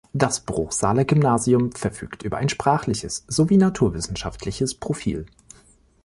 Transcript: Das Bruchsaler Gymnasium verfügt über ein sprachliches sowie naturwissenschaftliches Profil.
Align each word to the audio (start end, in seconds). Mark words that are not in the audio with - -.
Das 0.13 0.39
Bruchsaler 0.39 1.05
Gymnasium 1.05 1.73
verfügt 1.73 2.23
über 2.23 2.37
ein 2.37 2.49
sprachliches 2.49 3.23
sowie 3.27 3.57
naturwissenschaftliches 3.57 4.73
Profil. 4.73 5.27